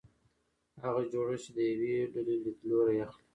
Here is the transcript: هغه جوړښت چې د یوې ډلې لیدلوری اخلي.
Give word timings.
هغه 0.83 1.01
جوړښت 1.11 1.43
چې 1.45 1.51
د 1.55 1.59
یوې 1.71 1.95
ډلې 2.13 2.35
لیدلوری 2.43 2.95
اخلي. 3.05 3.27